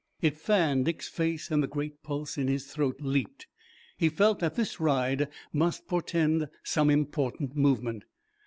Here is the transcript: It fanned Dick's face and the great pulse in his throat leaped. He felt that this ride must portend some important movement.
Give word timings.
It 0.19 0.35
fanned 0.35 0.85
Dick's 0.85 1.07
face 1.07 1.51
and 1.51 1.61
the 1.61 1.67
great 1.67 2.01
pulse 2.01 2.35
in 2.35 2.47
his 2.47 2.65
throat 2.65 3.01
leaped. 3.01 3.45
He 3.99 4.09
felt 4.09 4.39
that 4.39 4.55
this 4.55 4.79
ride 4.79 5.27
must 5.53 5.87
portend 5.87 6.49
some 6.63 6.89
important 6.89 7.55
movement. 7.55 8.05